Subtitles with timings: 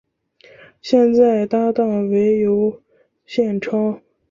[0.81, 2.81] 现在搭档为尤
[3.23, 4.01] 宪超。